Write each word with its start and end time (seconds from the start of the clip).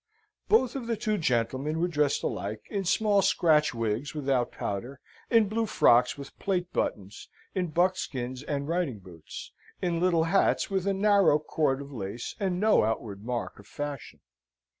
Both 0.49 0.75
of 0.75 0.87
the 0.87 0.97
two 0.97 1.19
gentlemen 1.19 1.79
were 1.79 1.87
dressed 1.87 2.23
alike, 2.23 2.63
in 2.71 2.85
small 2.85 3.21
scratch 3.21 3.71
wigs 3.71 4.15
without 4.15 4.51
powder, 4.51 4.99
in 5.29 5.47
blue 5.47 5.67
frocks 5.67 6.17
with 6.17 6.39
plate 6.39 6.73
buttons, 6.73 7.29
in 7.53 7.67
buckskins 7.67 8.41
and 8.41 8.67
riding 8.67 8.97
boots, 8.97 9.51
in 9.79 9.99
little 9.99 10.23
hats 10.23 10.71
with 10.71 10.87
a 10.87 10.93
narrow 10.95 11.37
cord 11.37 11.81
of 11.81 11.91
lace, 11.91 12.35
and 12.39 12.59
no 12.59 12.83
outward 12.83 13.23
mark 13.23 13.59
of 13.59 13.67
fashion. 13.67 14.21